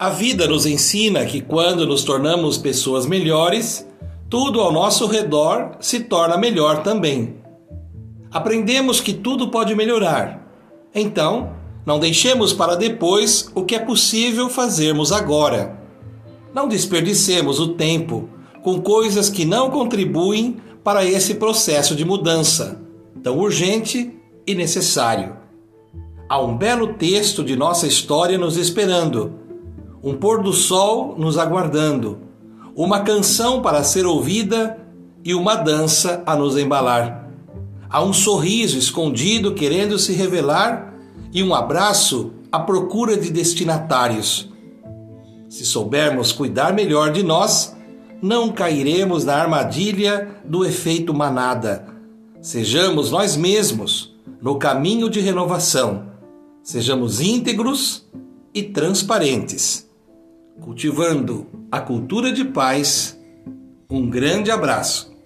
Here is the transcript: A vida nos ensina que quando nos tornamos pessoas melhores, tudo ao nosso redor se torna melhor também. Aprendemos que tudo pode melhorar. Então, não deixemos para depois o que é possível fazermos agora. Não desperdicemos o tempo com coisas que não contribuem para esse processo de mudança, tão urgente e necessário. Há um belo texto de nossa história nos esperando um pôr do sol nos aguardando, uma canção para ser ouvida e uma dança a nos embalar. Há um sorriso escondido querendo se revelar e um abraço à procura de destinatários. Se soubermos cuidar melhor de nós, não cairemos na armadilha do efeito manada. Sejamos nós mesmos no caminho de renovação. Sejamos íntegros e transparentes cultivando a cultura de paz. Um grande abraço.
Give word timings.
A 0.00 0.10
vida 0.10 0.46
nos 0.46 0.64
ensina 0.64 1.26
que 1.26 1.40
quando 1.40 1.84
nos 1.84 2.04
tornamos 2.04 2.56
pessoas 2.56 3.04
melhores, 3.04 3.84
tudo 4.30 4.60
ao 4.60 4.70
nosso 4.70 5.08
redor 5.08 5.72
se 5.80 5.98
torna 5.98 6.36
melhor 6.36 6.84
também. 6.84 7.38
Aprendemos 8.30 9.00
que 9.00 9.12
tudo 9.12 9.48
pode 9.48 9.74
melhorar. 9.74 10.46
Então, 10.94 11.52
não 11.84 11.98
deixemos 11.98 12.52
para 12.52 12.76
depois 12.76 13.50
o 13.56 13.64
que 13.64 13.74
é 13.74 13.80
possível 13.80 14.48
fazermos 14.48 15.10
agora. 15.10 15.76
Não 16.54 16.68
desperdicemos 16.68 17.58
o 17.58 17.74
tempo 17.74 18.28
com 18.62 18.80
coisas 18.80 19.28
que 19.28 19.44
não 19.44 19.68
contribuem 19.68 20.58
para 20.84 21.04
esse 21.04 21.34
processo 21.34 21.96
de 21.96 22.04
mudança, 22.04 22.80
tão 23.20 23.36
urgente 23.36 24.14
e 24.46 24.54
necessário. 24.54 25.36
Há 26.28 26.40
um 26.40 26.56
belo 26.56 26.94
texto 26.94 27.42
de 27.42 27.56
nossa 27.56 27.88
história 27.88 28.38
nos 28.38 28.56
esperando 28.56 29.47
um 30.02 30.14
pôr 30.14 30.42
do 30.42 30.52
sol 30.52 31.14
nos 31.18 31.36
aguardando, 31.38 32.18
uma 32.74 33.00
canção 33.00 33.60
para 33.60 33.82
ser 33.82 34.06
ouvida 34.06 34.78
e 35.24 35.34
uma 35.34 35.56
dança 35.56 36.22
a 36.24 36.36
nos 36.36 36.56
embalar. 36.56 37.28
Há 37.90 38.02
um 38.02 38.12
sorriso 38.12 38.78
escondido 38.78 39.54
querendo 39.54 39.98
se 39.98 40.12
revelar 40.12 40.94
e 41.32 41.42
um 41.42 41.54
abraço 41.54 42.32
à 42.52 42.60
procura 42.60 43.16
de 43.16 43.30
destinatários. 43.30 44.48
Se 45.48 45.64
soubermos 45.64 46.30
cuidar 46.30 46.72
melhor 46.72 47.10
de 47.10 47.22
nós, 47.22 47.76
não 48.22 48.52
cairemos 48.52 49.24
na 49.24 49.34
armadilha 49.34 50.36
do 50.44 50.64
efeito 50.64 51.12
manada. 51.14 51.86
Sejamos 52.40 53.10
nós 53.10 53.36
mesmos 53.36 54.14
no 54.40 54.56
caminho 54.56 55.08
de 55.10 55.20
renovação. 55.20 56.06
Sejamos 56.62 57.20
íntegros 57.20 58.06
e 58.54 58.62
transparentes 58.62 59.87
cultivando 60.60 61.46
a 61.70 61.80
cultura 61.80 62.32
de 62.32 62.44
paz. 62.44 63.18
Um 63.90 64.08
grande 64.08 64.50
abraço. 64.50 65.17